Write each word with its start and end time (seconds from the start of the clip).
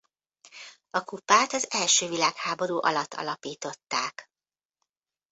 A 0.89 1.03
kupát 1.03 1.51
az 1.53 1.67
első 1.71 2.07
világháború 2.09 2.77
alatt 2.81 3.13
alapították. 3.13 4.29